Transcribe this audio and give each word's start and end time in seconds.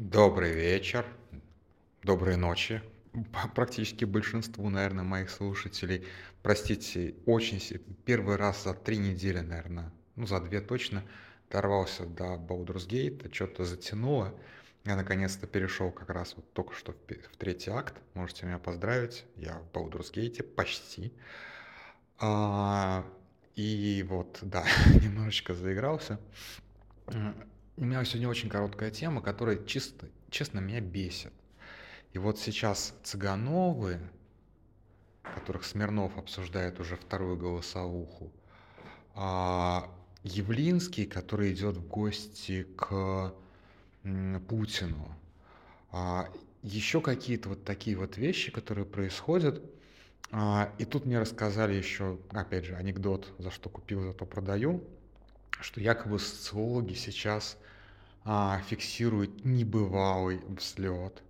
Добрый 0.00 0.52
вечер, 0.54 1.04
доброй 2.02 2.36
ночи. 2.36 2.82
Практически 3.54 4.06
большинству, 4.06 4.70
наверное, 4.70 5.04
моих 5.04 5.28
слушателей. 5.28 6.06
Простите, 6.42 7.16
очень 7.26 7.60
первый 8.06 8.36
раз 8.36 8.64
за 8.64 8.72
три 8.72 8.96
недели, 8.96 9.40
наверное, 9.40 9.92
ну 10.16 10.26
за 10.26 10.40
две 10.40 10.62
точно, 10.62 11.04
дорвался 11.50 12.06
до 12.06 12.36
Baldur's 12.36 12.88
Gate, 12.88 13.30
что-то 13.30 13.66
затянуло. 13.66 14.34
Я 14.86 14.96
наконец-то 14.96 15.46
перешел 15.46 15.90
как 15.90 16.08
раз 16.08 16.34
вот 16.34 16.50
только 16.54 16.72
что 16.72 16.92
в, 16.92 17.36
третий 17.36 17.70
акт. 17.70 17.94
Можете 18.14 18.46
меня 18.46 18.58
поздравить. 18.58 19.26
Я 19.36 19.58
в 19.58 19.76
Baldur's 19.76 20.14
Gate 20.14 20.42
почти. 20.42 21.12
А, 22.18 23.04
и 23.54 24.02
вот, 24.08 24.38
да, 24.40 24.64
немножечко 25.02 25.52
заигрался. 25.52 26.18
У 27.80 27.84
меня 27.84 28.04
сегодня 28.04 28.28
очень 28.28 28.50
короткая 28.50 28.90
тема, 28.90 29.22
которая 29.22 29.56
чисто, 29.64 30.06
честно 30.28 30.58
меня 30.58 30.82
бесит. 30.82 31.32
И 32.12 32.18
вот 32.18 32.38
сейчас 32.38 32.94
Цыгановы, 33.04 34.00
которых 35.22 35.64
Смирнов 35.64 36.18
обсуждает 36.18 36.78
уже 36.78 36.98
вторую 36.98 37.38
голосовуху, 37.38 38.30
а 39.14 39.90
Явлинский, 40.24 41.06
который 41.06 41.54
идет 41.54 41.78
в 41.78 41.88
гости 41.88 42.66
к 42.76 43.32
Путину, 44.46 45.16
а 45.90 46.28
еще 46.62 47.00
какие-то 47.00 47.48
вот 47.48 47.64
такие 47.64 47.96
вот 47.96 48.18
вещи, 48.18 48.52
которые 48.52 48.84
происходят. 48.84 49.64
А, 50.32 50.70
и 50.76 50.84
тут 50.84 51.06
мне 51.06 51.18
рассказали 51.18 51.76
еще, 51.76 52.18
опять 52.28 52.66
же, 52.66 52.74
анекдот, 52.76 53.32
за 53.38 53.50
что 53.50 53.70
купил, 53.70 54.02
за 54.02 54.12
то 54.12 54.26
продаю, 54.26 54.84
что 55.60 55.80
якобы 55.80 56.18
социологи 56.18 56.94
сейчас 56.94 57.58
а, 58.24 58.60
фиксируют 58.66 59.44
небывалый 59.44 60.40
взлет 60.48 61.22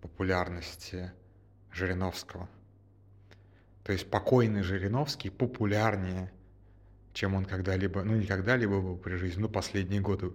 популярности 0.00 1.12
Жириновского. 1.72 2.48
То 3.84 3.92
есть 3.92 4.10
покойный 4.10 4.62
Жириновский 4.62 5.30
популярнее, 5.30 6.32
чем 7.12 7.34
он 7.34 7.44
когда-либо, 7.44 8.02
ну 8.02 8.16
не 8.16 8.26
когда-либо 8.26 8.80
был 8.80 8.96
при 8.96 9.16
жизни, 9.16 9.40
но 9.40 9.48
последние 9.48 10.00
годы 10.00 10.32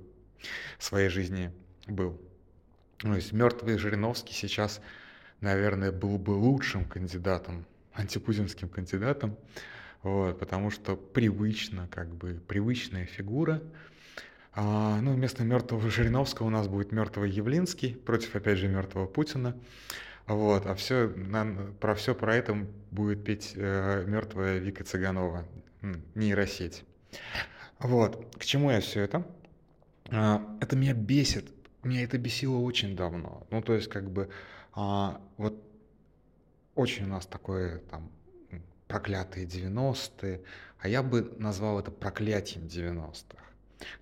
своей 0.80 1.10
жизни 1.10 1.52
был. 1.88 2.20
То 2.98 3.16
есть 3.16 3.32
мертвый 3.34 3.78
Жириновский 3.78 4.34
сейчас, 4.34 4.82
наверное, 5.42 5.92
был 5.92 6.18
бы 6.18 6.32
лучшим 6.32 6.86
кандидатом, 6.86 7.66
антипутинским 7.94 8.70
кандидатом, 8.70 9.38
вот, 10.04 10.40
потому 10.40 10.72
что 10.72 10.96
привычно, 10.96 11.88
как 11.90 12.14
бы, 12.14 12.42
привычная 12.48 13.06
фигура. 13.06 13.62
А, 14.54 15.00
ну, 15.02 15.14
вместо 15.14 15.44
мертвого 15.44 15.90
Жириновского 15.90 16.48
у 16.48 16.50
нас 16.50 16.68
будет 16.68 16.92
мертвый 16.92 17.30
Явлинский 17.30 17.94
против, 17.94 18.36
опять 18.36 18.58
же, 18.58 18.68
мертвого 18.68 19.06
Путина. 19.06 19.56
Вот, 20.28 20.66
а 20.66 20.76
все, 20.76 21.14
про 21.80 21.96
все 21.96 22.16
про 22.16 22.36
это 22.36 22.68
будет 22.92 23.24
петь 23.24 23.54
э, 23.56 24.06
мертвая 24.08 24.60
Вика 24.60 24.84
Цыганова, 24.84 25.46
нейросеть. 26.16 26.84
Вот, 27.80 28.36
к 28.38 28.46
чему 28.46 28.72
я 28.72 28.82
все 28.82 29.02
это? 29.02 29.26
А, 30.10 30.58
это 30.62 30.76
меня 30.76 30.94
бесит, 30.94 31.52
меня 31.84 32.04
это 32.04 32.18
бесило 32.18 32.58
очень 32.58 32.96
давно. 32.96 33.48
Ну, 33.52 33.62
то 33.62 33.74
есть, 33.74 33.88
как 33.88 34.10
бы, 34.12 34.30
а, 34.74 35.22
вот 35.38 35.62
очень 36.76 37.06
у 37.06 37.10
нас 37.10 37.26
такое 37.26 37.80
там 37.90 38.12
проклятые 38.92 39.46
90-е, 39.46 40.42
а 40.82 40.88
я 40.90 41.02
бы 41.02 41.34
назвал 41.38 41.80
это 41.80 41.92
проклятием 41.92 42.66
90-х. 42.66 43.42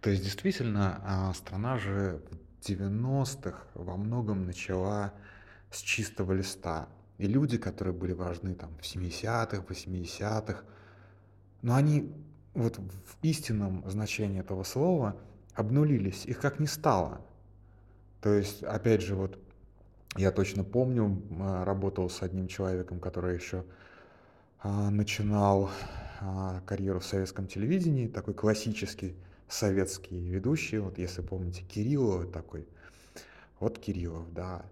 То 0.01 0.09
есть 0.09 0.23
действительно 0.23 0.99
а, 1.03 1.33
страна 1.35 1.77
же 1.77 2.23
в 2.31 2.67
90-х 2.67 3.67
во 3.75 3.97
многом 3.97 4.47
начала 4.47 5.13
с 5.69 5.81
чистого 5.81 6.33
листа. 6.33 6.89
И 7.19 7.27
люди, 7.27 7.59
которые 7.59 7.93
были 7.93 8.13
важны 8.13 8.55
там 8.55 8.75
в 8.77 8.81
70-х, 8.81 9.57
80-х, 9.57 10.63
но 11.61 11.75
они 11.75 12.11
вот 12.55 12.77
в 12.77 13.17
истинном 13.21 13.87
значении 13.87 14.39
этого 14.39 14.63
слова 14.63 15.17
обнулились, 15.53 16.25
их 16.25 16.39
как 16.39 16.59
не 16.59 16.67
стало. 16.67 17.21
То 18.21 18.33
есть, 18.33 18.63
опять 18.63 19.01
же, 19.01 19.13
вот 19.13 19.37
я 20.15 20.31
точно 20.31 20.63
помню, 20.63 21.21
работал 21.63 22.09
с 22.09 22.23
одним 22.23 22.47
человеком, 22.47 22.99
который 22.99 23.35
еще 23.35 23.65
начинал 24.63 25.69
а, 26.21 26.61
карьеру 26.65 26.99
в 26.99 27.05
советском 27.05 27.47
телевидении, 27.47 28.07
такой 28.07 28.33
классический 28.33 29.15
советский 29.47 30.19
ведущий, 30.29 30.79
вот 30.79 30.97
если 30.97 31.21
помните, 31.21 31.63
Кириллов 31.63 32.31
такой, 32.31 32.67
вот 33.59 33.79
Кириллов, 33.79 34.31
да, 34.33 34.63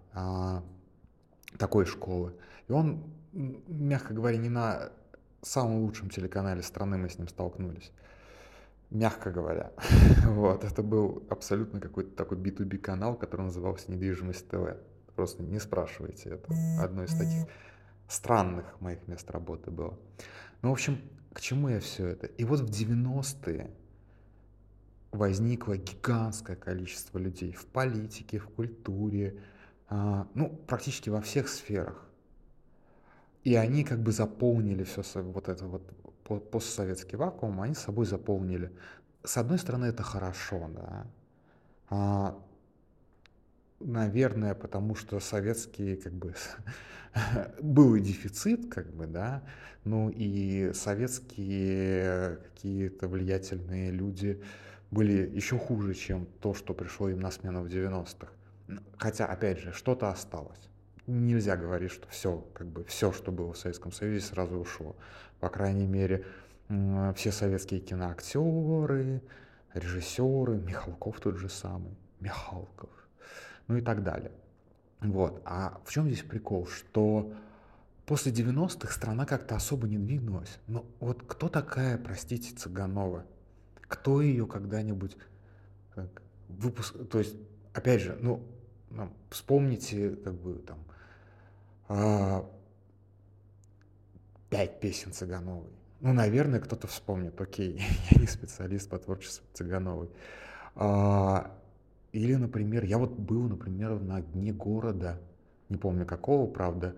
такой 1.58 1.84
школы. 1.86 2.34
И 2.68 2.72
он, 2.72 3.02
мягко 3.32 4.14
говоря, 4.14 4.36
не 4.36 4.48
на 4.48 4.90
самом 5.42 5.82
лучшем 5.82 6.10
телеканале 6.10 6.62
страны 6.62 6.98
мы 6.98 7.08
с 7.08 7.18
ним 7.18 7.28
столкнулись. 7.28 7.92
Мягко 8.90 9.30
говоря. 9.30 9.72
вот, 10.24 10.64
это 10.64 10.82
был 10.82 11.22
абсолютно 11.28 11.80
какой-то 11.80 12.14
такой 12.14 12.38
B2B 12.38 12.78
канал, 12.78 13.16
который 13.16 13.42
назывался 13.42 13.90
«Недвижимость 13.90 14.48
ТВ». 14.48 14.76
Просто 15.14 15.42
не 15.42 15.58
спрашивайте, 15.58 16.30
это 16.30 16.54
одно 16.80 17.04
из 17.04 17.10
таких 17.10 17.46
странных 18.08 18.80
моих 18.80 19.06
мест 19.06 19.30
работы 19.30 19.70
было. 19.70 19.98
Ну, 20.62 20.70
в 20.70 20.72
общем, 20.72 21.00
к 21.32 21.40
чему 21.40 21.68
я 21.68 21.78
все 21.78 22.08
это? 22.08 22.26
И 22.26 22.44
вот 22.44 22.60
в 22.60 22.70
90-е 22.70 23.70
возникло 25.12 25.76
гигантское 25.76 26.56
количество 26.56 27.18
людей 27.18 27.52
в 27.52 27.66
политике, 27.66 28.38
в 28.38 28.48
культуре, 28.48 29.38
а, 29.88 30.26
ну, 30.34 30.48
практически 30.66 31.10
во 31.10 31.20
всех 31.20 31.48
сферах. 31.48 32.04
И 33.44 33.54
они 33.54 33.84
как 33.84 34.02
бы 34.02 34.12
заполнили 34.12 34.84
все 34.84 35.02
вот 35.22 35.48
это 35.48 35.64
вот 35.66 36.50
постсоветский 36.50 37.16
вакуум, 37.16 37.60
они 37.62 37.74
собой 37.74 38.04
заполнили. 38.04 38.72
С 39.24 39.36
одной 39.36 39.58
стороны, 39.58 39.86
это 39.86 40.02
хорошо, 40.02 40.68
да. 41.88 42.36
Наверное, 43.80 44.54
потому 44.54 44.94
что 44.94 45.20
советские, 45.20 45.96
как 45.96 46.12
бы, 46.12 46.34
был 47.62 47.94
и 47.94 48.00
дефицит, 48.00 48.72
как 48.72 48.92
бы, 48.92 49.06
да, 49.06 49.44
ну 49.84 50.10
и 50.10 50.72
советские 50.74 52.38
какие-то 52.38 53.06
влиятельные 53.08 53.90
люди 53.90 54.42
были 54.90 55.30
еще 55.34 55.58
хуже, 55.58 55.94
чем 55.94 56.26
то, 56.40 56.54
что 56.54 56.74
пришло 56.74 57.08
им 57.08 57.20
на 57.20 57.30
смену 57.30 57.62
в 57.62 57.66
90-х. 57.66 58.28
Хотя, 58.96 59.26
опять 59.26 59.60
же, 59.60 59.72
что-то 59.72 60.10
осталось. 60.10 60.68
Нельзя 61.06 61.56
говорить, 61.56 61.90
что 61.90 62.08
все, 62.08 62.44
как 62.54 62.66
бы, 62.66 62.84
все, 62.84 63.12
что 63.12 63.32
было 63.32 63.52
в 63.52 63.58
Советском 63.58 63.92
Союзе, 63.92 64.20
сразу 64.26 64.58
ушло. 64.58 64.96
По 65.40 65.48
крайней 65.48 65.86
мере, 65.86 66.24
все 67.14 67.32
советские 67.32 67.80
киноактеры, 67.80 69.22
режиссеры, 69.72 70.58
Михалков 70.58 71.20
тот 71.20 71.36
же 71.36 71.48
самый, 71.48 71.96
Михалков, 72.20 72.90
ну 73.68 73.76
и 73.76 73.80
так 73.80 74.02
далее. 74.02 74.32
Вот. 75.00 75.40
А 75.44 75.80
в 75.84 75.92
чем 75.92 76.06
здесь 76.06 76.22
прикол? 76.22 76.66
Что 76.66 77.32
после 78.06 78.32
90-х 78.32 78.92
страна 78.92 79.26
как-то 79.26 79.54
особо 79.54 79.86
не 79.86 79.98
двинулась. 79.98 80.58
Но 80.66 80.84
вот 80.98 81.22
кто 81.26 81.48
такая, 81.48 81.98
простите, 81.98 82.54
Цыганова? 82.54 83.24
Кто 83.82 84.20
ее 84.20 84.46
когда-нибудь 84.46 85.16
как, 85.94 86.22
выпуск... 86.48 86.96
То 87.08 87.18
есть, 87.18 87.36
опять 87.74 88.00
же, 88.00 88.18
ну, 88.20 88.42
вспомните, 89.30 90.16
как 90.16 90.34
бы, 90.34 90.54
там, 90.54 90.78
а, 91.88 92.50
пять 94.50 94.80
песен 94.80 95.12
Цыгановой. 95.12 95.70
Ну, 96.00 96.12
наверное, 96.12 96.60
кто-то 96.60 96.86
вспомнит. 96.86 97.40
Окей, 97.40 97.82
я 98.10 98.20
не 98.20 98.26
специалист 98.26 98.88
по 98.88 98.98
творчеству 98.98 99.44
Цыгановой. 99.52 100.10
А, 100.74 101.50
или, 102.12 102.34
например, 102.34 102.84
я 102.84 102.98
вот 102.98 103.12
был, 103.12 103.48
например, 103.48 104.00
на 104.00 104.22
дне 104.22 104.52
города, 104.52 105.20
не 105.68 105.76
помню 105.76 106.06
какого, 106.06 106.50
правда, 106.50 106.96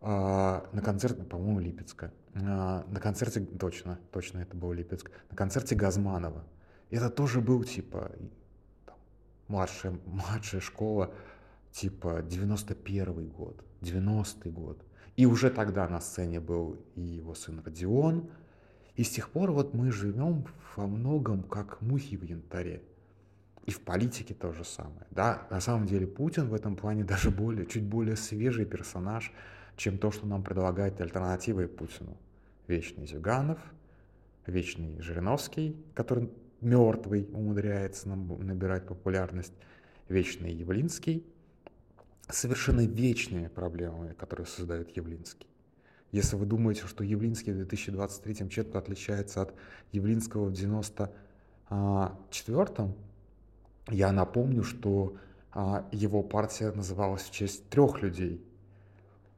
а, 0.00 0.68
на 0.72 0.80
концерте, 0.82 1.22
по-моему, 1.24 1.60
Липецка. 1.60 2.12
А, 2.34 2.84
на 2.88 3.00
концерте, 3.00 3.40
точно, 3.40 3.98
точно 4.12 4.38
это 4.38 4.56
был 4.56 4.72
Липецк, 4.72 5.10
на 5.30 5.36
концерте 5.36 5.74
Газманова. 5.74 6.44
Это 6.90 7.10
тоже 7.10 7.40
был, 7.40 7.64
типа, 7.64 8.12
там, 8.86 8.96
младшая, 9.48 9.98
младшая 10.06 10.60
школа, 10.60 11.12
типа, 11.72 12.22
91 12.22 13.28
год, 13.28 13.62
90-й 13.82 14.50
год. 14.50 14.82
И 15.16 15.26
уже 15.26 15.50
тогда 15.50 15.88
на 15.88 16.00
сцене 16.00 16.40
был 16.40 16.78
и 16.94 17.00
его 17.00 17.34
сын 17.34 17.62
Родион. 17.64 18.30
И 18.96 19.02
с 19.02 19.10
тех 19.10 19.30
пор 19.30 19.50
вот 19.50 19.74
мы 19.74 19.90
живем 19.90 20.46
во 20.76 20.86
многом 20.86 21.42
как 21.42 21.80
мухи 21.80 22.16
в 22.16 22.22
янтаре. 22.22 22.82
И 23.66 23.72
в 23.72 23.80
политике 23.80 24.32
то 24.32 24.52
же 24.52 24.64
самое. 24.64 25.06
Да? 25.10 25.46
На 25.50 25.60
самом 25.60 25.86
деле 25.86 26.06
Путин 26.06 26.48
в 26.48 26.54
этом 26.54 26.76
плане 26.76 27.04
даже 27.04 27.30
более, 27.30 27.66
чуть 27.66 27.84
более 27.84 28.16
свежий 28.16 28.64
персонаж, 28.64 29.32
чем 29.76 29.98
то, 29.98 30.10
что 30.10 30.26
нам 30.26 30.42
предлагает 30.42 31.00
альтернативой 31.00 31.68
Путину. 31.68 32.16
Вечный 32.68 33.06
Зюганов, 33.06 33.58
вечный 34.46 35.00
Жириновский, 35.00 35.76
который 35.94 36.30
мертвый 36.60 37.28
умудряется 37.32 38.08
набирать 38.08 38.86
популярность, 38.86 39.52
вечный 40.08 40.52
Явлинский, 40.52 41.24
совершенно 42.28 42.86
вечными 42.86 43.48
проблемами, 43.48 44.14
которые 44.14 44.46
создает 44.46 44.96
Явлинский. 44.96 45.46
Если 46.12 46.36
вы 46.36 46.46
думаете, 46.46 46.86
что 46.86 47.04
Явлинский 47.04 47.52
в 47.52 47.56
2023 47.56 48.48
чем-то 48.48 48.78
отличается 48.78 49.42
от 49.42 49.54
Явлинского 49.92 50.46
в 50.46 50.52
94 50.52 52.94
я 53.88 54.12
напомню, 54.12 54.62
что 54.62 55.16
а, 55.52 55.86
его 55.92 56.22
партия 56.22 56.72
называлась 56.72 57.22
в 57.22 57.30
честь 57.30 57.68
трех 57.68 58.02
людей. 58.02 58.44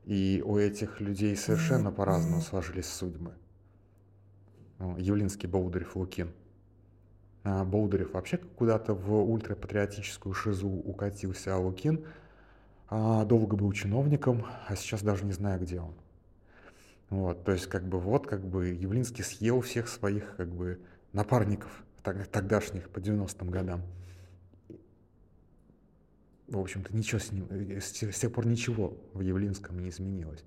И 0.05 0.43
у 0.45 0.57
этих 0.57 1.01
людей 1.01 1.37
совершенно 1.37 1.93
по-разному 1.93 2.41
сложились 2.41 2.87
судьбы. 2.87 3.35
Ну, 4.79 4.97
Явлинский, 4.97 5.47
Болдырев, 5.47 5.97
Лукин. 5.97 6.33
А 7.45 7.65
Болдырев 7.65 8.15
вообще 8.15 8.39
куда-то 8.39 8.95
в 8.95 9.13
ультрапатриотическую 9.13 10.33
шизу 10.33 10.69
укатился, 10.69 11.55
а 11.55 11.59
Лукин 11.59 12.05
а, 12.89 13.25
долго 13.25 13.57
был 13.57 13.71
чиновником, 13.73 14.47
а 14.67 14.77
сейчас 14.77 15.03
даже 15.03 15.25
не 15.25 15.33
знаю, 15.33 15.61
где 15.61 15.81
он. 15.81 15.95
Вот, 17.11 17.45
то 17.45 17.53
есть, 17.53 17.67
как 17.67 17.85
бы, 17.85 17.99
вот, 17.99 18.27
как 18.27 18.45
бы, 18.45 18.69
Явлинский 18.69 19.23
съел 19.23 19.61
всех 19.61 19.89
своих, 19.89 20.37
как 20.37 20.49
бы, 20.49 20.81
напарников 21.13 21.85
тогдашних 22.03 22.91
по 22.91 22.99
90-м 22.99 23.51
годам. 23.51 23.83
В 26.49 26.59
общем-то, 26.59 26.97
ничего 26.97 27.19
с 27.19 27.33
ним, 27.33 27.47
э, 27.51 27.81
с 27.81 27.93
тех 27.93 28.33
пор 28.33 28.47
ничего 28.47 28.97
в 29.13 29.21
Явлинском 29.21 29.79
не 29.79 29.91
изменилось. 29.91 30.45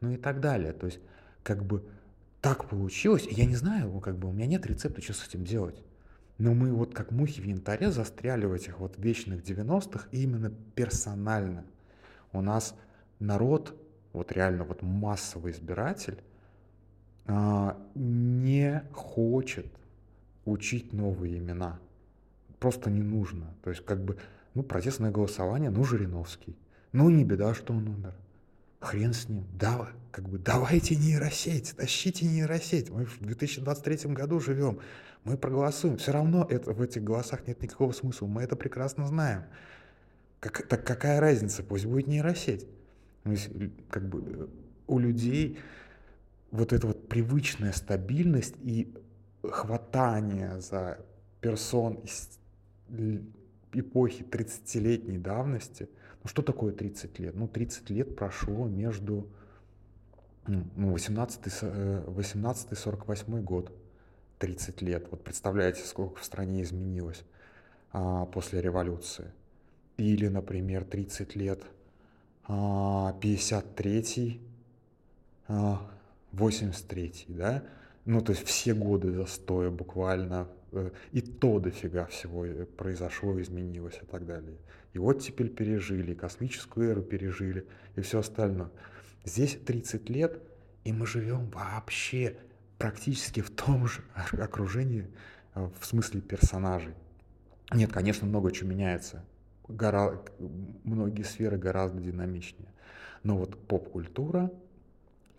Ну 0.00 0.10
и 0.10 0.16
так 0.16 0.40
далее. 0.40 0.72
То 0.72 0.86
есть, 0.86 1.00
как 1.42 1.64
бы, 1.64 1.84
так 2.40 2.68
получилось, 2.68 3.26
я 3.30 3.46
не 3.46 3.56
знаю, 3.56 4.00
как 4.00 4.18
бы, 4.18 4.28
у 4.28 4.32
меня 4.32 4.46
нет 4.46 4.66
рецепта, 4.66 5.00
что 5.00 5.12
с 5.12 5.26
этим 5.28 5.44
делать. 5.44 5.82
Но 6.38 6.52
мы 6.52 6.72
вот 6.72 6.94
как 6.94 7.12
мухи 7.12 7.40
в 7.40 7.44
янтаре 7.44 7.92
застряли 7.92 8.46
в 8.46 8.52
этих 8.52 8.80
вот 8.80 8.98
вечных 8.98 9.42
90-х 9.42 10.08
именно 10.10 10.50
персонально. 10.74 11.64
У 12.32 12.40
нас 12.40 12.74
народ 13.20 13.80
вот 14.14 14.32
реально 14.32 14.64
вот 14.64 14.80
массовый 14.80 15.52
избиратель, 15.52 16.22
а, 17.26 17.76
не 17.94 18.82
хочет 18.92 19.66
учить 20.44 20.92
новые 20.92 21.38
имена. 21.38 21.78
Просто 22.58 22.90
не 22.90 23.02
нужно. 23.02 23.54
То 23.62 23.70
есть 23.70 23.84
как 23.84 24.02
бы, 24.02 24.16
ну, 24.54 24.62
протестное 24.62 25.10
голосование, 25.10 25.70
ну, 25.70 25.84
Жириновский. 25.84 26.56
Ну, 26.92 27.10
не 27.10 27.24
беда, 27.24 27.54
что 27.54 27.72
он 27.72 27.88
умер. 27.88 28.14
Хрен 28.80 29.12
с 29.12 29.28
ним. 29.28 29.46
Да, 29.58 29.88
как 30.12 30.28
бы, 30.28 30.38
давайте 30.38 30.94
нейросеть, 30.94 31.74
тащите 31.76 32.26
нейросеть. 32.26 32.90
Мы 32.90 33.04
в 33.06 33.20
2023 33.20 34.12
году 34.12 34.38
живем, 34.38 34.78
мы 35.24 35.36
проголосуем. 35.36 35.96
Все 35.96 36.12
равно 36.12 36.46
это, 36.48 36.72
в 36.72 36.80
этих 36.80 37.02
голосах 37.02 37.46
нет 37.46 37.60
никакого 37.62 37.92
смысла, 37.92 38.26
мы 38.26 38.42
это 38.42 38.56
прекрасно 38.56 39.06
знаем. 39.06 39.44
Как, 40.38 40.66
так 40.68 40.86
какая 40.86 41.20
разница, 41.20 41.62
пусть 41.62 41.86
будет 41.86 42.06
нейросеть. 42.06 42.66
Ну, 43.24 43.34
как 43.90 44.08
бы 44.08 44.50
у 44.86 44.98
людей 44.98 45.58
вот 46.50 46.72
эта 46.72 46.86
вот 46.86 47.08
привычная 47.08 47.72
стабильность 47.72 48.54
и 48.62 48.94
хватание 49.42 50.60
за 50.60 50.98
персон 51.40 52.00
эпохи 53.76 54.22
30-летней 54.22 55.18
давности. 55.18 55.88
Ну 56.22 56.28
что 56.28 56.42
такое 56.42 56.72
30 56.72 57.18
лет? 57.18 57.34
Ну 57.34 57.48
30 57.48 57.90
лет 57.90 58.16
прошло 58.16 58.66
между 58.66 59.28
ну, 60.46 60.94
18-48 60.94 63.38
э, 63.38 63.40
год. 63.40 63.72
30 64.38 64.82
лет. 64.82 65.08
Вот 65.10 65.24
представляете, 65.24 65.82
сколько 65.84 66.20
в 66.20 66.24
стране 66.24 66.62
изменилось 66.62 67.24
а, 67.92 68.26
после 68.26 68.60
революции. 68.60 69.32
Или, 69.96 70.28
например, 70.28 70.84
30 70.84 71.34
лет 71.36 71.62
53 72.46 74.40
83 76.32 77.26
а, 77.28 77.32
да, 77.32 77.62
ну, 78.04 78.20
то 78.20 78.32
есть 78.32 78.44
все 78.44 78.74
годы 78.74 79.12
застоя 79.12 79.70
буквально, 79.70 80.48
и 81.12 81.20
то 81.20 81.58
дофига 81.58 82.06
всего 82.06 82.46
э, 82.46 82.66
произошло, 82.66 83.40
изменилось 83.40 83.98
и 84.02 84.06
так 84.06 84.26
далее. 84.26 84.56
И 84.92 84.98
вот 84.98 85.20
теперь 85.20 85.48
пережили, 85.48 86.14
космическую 86.14 86.90
эру 86.90 87.02
пережили, 87.02 87.66
и 87.96 88.00
все 88.00 88.20
остальное. 88.20 88.70
Здесь 89.24 89.58
30 89.64 90.08
лет, 90.10 90.42
и 90.84 90.92
мы 90.92 91.06
живем 91.06 91.50
вообще 91.50 92.36
практически 92.78 93.40
в 93.40 93.50
том 93.50 93.86
же 93.86 94.02
окружении, 94.14 95.06
э, 95.54 95.68
в 95.80 95.84
смысле 95.84 96.20
персонажей. 96.20 96.94
Нет, 97.72 97.92
конечно, 97.92 98.26
много 98.26 98.52
чего 98.52 98.70
меняется 98.70 99.24
гора... 99.68 100.22
многие 100.84 101.22
сферы 101.22 101.58
гораздо 101.58 102.00
динамичнее. 102.00 102.68
Но 103.22 103.36
вот 103.36 103.58
поп-культура 103.66 104.50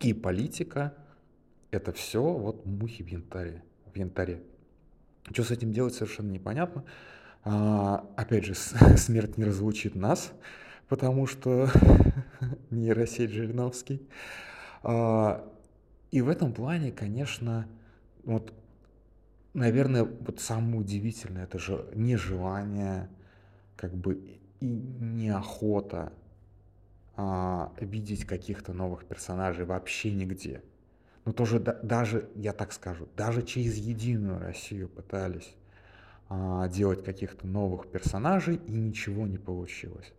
и 0.00 0.12
политика— 0.12 0.94
это 1.70 1.92
все 1.92 2.22
вот 2.22 2.66
мухи 2.66 3.02
в 3.02 3.08
янтаре. 3.08 3.62
В 3.92 3.96
янтаре. 3.96 4.42
Что 5.32 5.44
с 5.44 5.50
этим 5.50 5.72
делать, 5.72 5.94
совершенно 5.94 6.30
непонятно. 6.30 6.84
А, 7.44 8.08
опять 8.16 8.44
же, 8.44 8.54
смерть 8.96 9.36
не 9.36 9.44
разлучит 9.44 9.94
нас, 9.94 10.32
потому 10.88 11.26
что 11.26 11.68
нейросеть 12.70 13.30
Жириновский. 13.30 14.08
А, 14.82 15.52
и 16.10 16.20
в 16.20 16.28
этом 16.28 16.52
плане, 16.52 16.92
конечно, 16.92 17.66
вот, 18.24 18.52
наверное, 19.54 20.04
вот 20.04 20.40
самое 20.40 20.78
удивительное, 20.78 21.44
это 21.44 21.58
же 21.58 21.88
нежелание 21.94 23.08
как 23.76 23.94
бы 23.94 24.14
и 24.60 24.66
неохота 24.66 26.12
а, 27.16 27.72
видеть 27.80 28.24
каких-то 28.24 28.72
новых 28.72 29.04
персонажей 29.04 29.64
вообще 29.64 30.12
нигде. 30.12 30.62
Но 31.26 31.32
тоже 31.32 31.58
да, 31.58 31.72
даже, 31.82 32.30
я 32.36 32.52
так 32.52 32.72
скажу, 32.72 33.08
даже 33.16 33.42
через 33.42 33.76
Единую 33.76 34.38
Россию 34.38 34.88
пытались 34.88 35.56
а, 36.28 36.68
делать 36.68 37.04
каких-то 37.04 37.48
новых 37.48 37.88
персонажей, 37.90 38.60
и 38.68 38.72
ничего 38.72 39.26
не 39.26 39.36
получилось. 39.36 40.12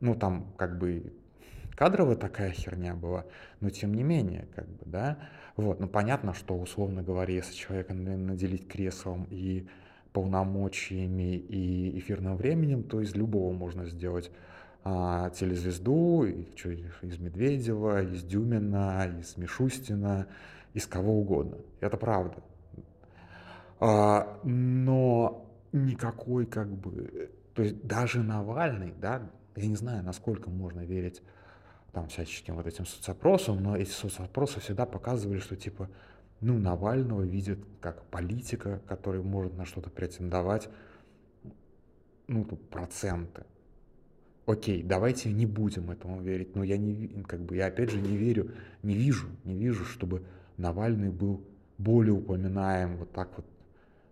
Ну, 0.00 0.16
там 0.16 0.52
как 0.58 0.78
бы 0.78 1.12
кадровая 1.76 2.16
такая 2.16 2.50
херня 2.50 2.96
была, 2.96 3.24
но 3.60 3.70
тем 3.70 3.94
не 3.94 4.02
менее, 4.02 4.48
как 4.56 4.68
бы, 4.68 4.82
да. 4.84 5.16
Вот, 5.56 5.78
ну 5.78 5.86
понятно, 5.86 6.34
что, 6.34 6.58
условно 6.58 7.04
говоря, 7.04 7.32
если 7.32 7.54
человека 7.54 7.94
наделить 7.94 8.66
креслом 8.66 9.28
и 9.30 9.68
полномочиями 10.12 11.36
и 11.36 11.96
эфирным 12.00 12.36
временем, 12.36 12.82
то 12.82 13.00
из 13.00 13.14
любого 13.14 13.52
можно 13.52 13.86
сделать 13.86 14.32
а, 14.84 15.30
телезвезду, 15.30 16.24
и, 16.24 16.56
что, 16.56 16.70
из 16.70 17.18
Медведева, 17.18 18.02
из 18.02 18.22
Дюмина, 18.22 19.06
из 19.18 19.36
Мишустина, 19.36 20.26
из 20.74 20.86
кого 20.86 21.20
угодно. 21.20 21.58
Это 21.80 21.96
правда. 21.96 22.42
А, 23.78 24.40
но 24.44 25.46
никакой 25.72 26.46
как 26.46 26.68
бы, 26.68 27.30
то 27.54 27.62
есть 27.62 27.82
даже 27.86 28.22
Навальный, 28.22 28.94
да, 29.00 29.30
я 29.56 29.66
не 29.66 29.76
знаю, 29.76 30.02
насколько 30.04 30.50
можно 30.50 30.80
верить 30.80 31.22
там 31.92 32.08
всяческим 32.08 32.54
вот 32.56 32.66
этим 32.66 32.86
соцопросам, 32.86 33.62
но 33.62 33.76
эти 33.76 33.90
соцопросы 33.90 34.60
всегда 34.60 34.86
показывали, 34.86 35.38
что 35.38 35.56
типа 35.56 35.88
ну, 36.40 36.58
Навального 36.58 37.22
видят 37.22 37.58
как 37.80 38.04
политика, 38.06 38.80
который 38.86 39.22
может 39.22 39.56
на 39.56 39.66
что-то 39.66 39.90
претендовать, 39.90 40.68
ну, 42.28 42.44
проценты. 42.44 43.44
Окей, 44.50 44.82
давайте 44.82 45.30
не 45.32 45.46
будем 45.46 45.92
этому 45.92 46.20
верить, 46.20 46.56
но 46.56 46.64
я 46.64 46.76
не, 46.76 47.06
как 47.22 47.40
бы, 47.40 47.54
я 47.54 47.66
опять 47.66 47.90
же 47.90 48.00
не 48.00 48.16
верю, 48.16 48.50
не 48.82 48.94
вижу, 48.94 49.28
не 49.44 49.54
вижу, 49.54 49.84
чтобы 49.84 50.24
Навальный 50.56 51.10
был 51.10 51.40
более 51.78 52.14
упоминаем 52.14 52.96
вот 52.96 53.12
так 53.12 53.30
вот, 53.36 53.46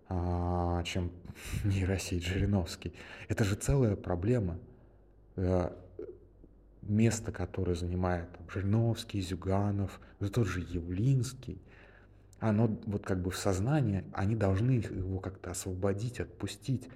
а, 0.09 0.81
чем 0.85 1.11
нейросеть 1.65 2.25
Жириновский. 2.25 2.93
Это 3.27 3.43
же 3.43 3.57
целая 3.57 3.97
проблема. 3.97 4.59
Э, 5.35 5.73
место, 6.83 7.33
которое 7.33 7.75
занимает 7.75 8.29
Жириновский, 8.55 9.21
Зюганов, 9.21 10.01
да 10.21 10.29
тот 10.29 10.47
же 10.47 10.61
Явлинский, 10.61 11.61
оно 12.39 12.79
вот 12.87 13.05
как 13.05 13.21
бы 13.21 13.33
в 13.33 13.37
сознании, 13.37 14.05
они 14.13 14.37
должны 14.37 14.71
его 14.71 15.19
как-то 15.19 15.51
освободить, 15.51 16.21
отпустить. 16.21 16.89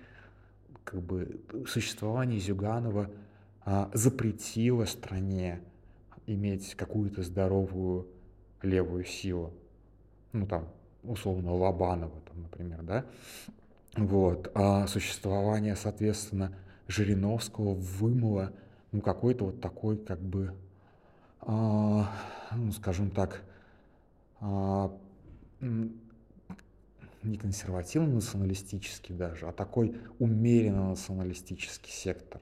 Как 0.85 1.03
бы 1.03 1.41
существование 1.67 2.39
Зюганова 2.39 3.11
а, 3.65 3.91
запретило 3.95 4.85
стране 4.85 5.61
иметь 6.27 6.75
какую-то 6.75 7.23
здоровую 7.23 8.07
левую 8.63 9.05
силу. 9.05 9.53
Ну 10.33 10.47
там, 10.47 10.69
условно, 11.03 11.55
Лобанова, 11.55 12.21
там, 12.23 12.43
например, 12.43 12.83
да. 12.83 13.05
Вот. 13.97 14.51
А 14.55 14.87
существование, 14.87 15.77
соответственно, 15.77 16.57
Жириновского 16.89 17.75
вымыло, 17.75 18.53
ну, 18.91 19.01
какой-то 19.01 19.47
вот 19.47 19.61
такой, 19.61 19.97
как 19.97 20.21
бы, 20.21 20.55
а, 21.41 22.11
ну, 22.55 22.73
скажем 22.73 23.11
так, 23.11 23.43
а, 24.41 24.97
не 25.61 27.39
консервативно-националистический 27.39 29.15
даже, 29.15 29.47
а 29.47 29.53
такой 29.53 29.97
умеренно 30.19 30.91
националистический 30.91 31.93
сектор. 31.93 32.41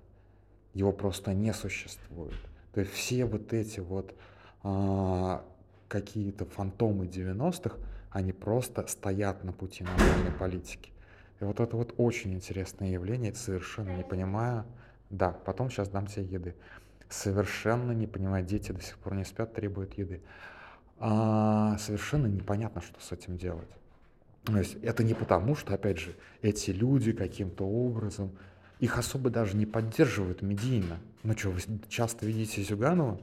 Его 0.75 0.93
просто 0.93 1.35
не 1.35 1.53
существует. 1.53 2.35
То 2.73 2.81
есть 2.81 2.93
все 2.93 3.25
вот 3.25 3.53
эти 3.53 3.81
вот 3.81 4.15
а, 4.62 5.45
какие-то 5.89 6.45
фантомы 6.45 7.07
90-х, 7.07 7.77
они 8.11 8.33
просто 8.33 8.87
стоят 8.87 9.45
на 9.45 9.53
пути 9.53 9.85
нормальной 9.85 10.33
политики. 10.33 10.93
И 11.41 11.45
вот 11.45 11.59
это 11.59 11.77
вот 11.77 11.95
очень 11.97 12.35
интересное 12.35 12.91
явление, 12.91 13.35
совершенно 13.35 13.97
не 13.97 14.05
понимаю. 14.05 14.65
Да, 15.09 15.31
потом 15.31 15.71
сейчас 15.71 15.89
дам 15.89 16.07
тебе 16.07 16.25
еды. 16.25 16.55
Совершенно 17.09 17.93
не 17.93 18.07
понимаю, 18.07 18.45
дети 18.45 18.71
до 18.71 18.81
сих 18.81 18.97
пор 18.99 19.15
не 19.15 19.25
спят, 19.25 19.55
требуют 19.55 19.95
еды. 19.95 20.23
А, 20.99 21.77
совершенно 21.79 22.27
непонятно, 22.27 22.81
что 22.81 23.00
с 23.00 23.11
этим 23.11 23.37
делать. 23.37 23.69
То 24.45 24.59
есть 24.59 24.77
это 24.83 25.03
не 25.03 25.15
потому, 25.15 25.55
что, 25.55 25.75
опять 25.75 25.99
же, 25.99 26.15
эти 26.43 26.71
люди 26.71 27.12
каким-то 27.12 27.65
образом, 27.67 28.37
их 28.80 28.99
особо 28.99 29.30
даже 29.30 29.56
не 29.56 29.66
поддерживают 29.66 30.42
медийно. 30.42 30.99
Ну 31.22 31.37
что, 31.37 31.50
вы 31.50 31.60
часто 31.88 32.26
видите 32.26 32.62
Зюганова? 32.62 33.20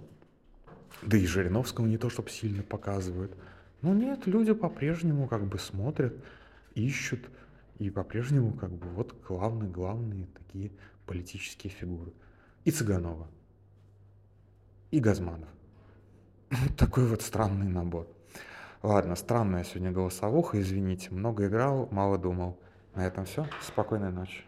Да 1.01 1.17
и 1.17 1.25
Жириновского 1.25 1.85
не 1.87 1.97
то, 1.97 2.09
чтобы 2.09 2.29
сильно 2.29 2.63
показывают. 2.63 3.35
Ну 3.81 3.93
нет, 3.93 4.27
люди 4.27 4.53
по-прежнему 4.53 5.27
как 5.27 5.45
бы 5.45 5.59
смотрят, 5.59 6.15
ищут, 6.75 7.29
и 7.79 7.89
по-прежнему 7.89 8.53
как 8.53 8.71
бы 8.71 8.87
вот 8.89 9.15
главные-главные 9.27 10.27
такие 10.27 10.71
политические 11.05 11.71
фигуры. 11.71 12.11
И 12.63 12.71
Цыганова, 12.71 13.27
и 14.91 14.99
Газманов. 14.99 15.49
Такой 16.77 17.07
вот 17.07 17.21
странный 17.21 17.67
набор. 17.67 18.07
Ладно, 18.83 19.15
странная 19.15 19.63
сегодня 19.63 19.91
голосовуха, 19.91 20.61
извините. 20.61 21.09
Много 21.11 21.47
играл, 21.47 21.87
мало 21.91 22.17
думал. 22.17 22.59
На 22.93 23.05
этом 23.05 23.25
все. 23.25 23.47
Спокойной 23.61 24.11
ночи. 24.11 24.43